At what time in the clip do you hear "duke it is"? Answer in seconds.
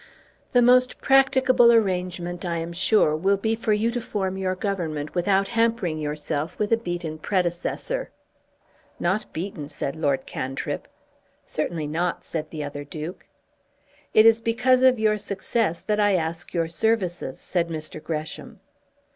12.83-14.41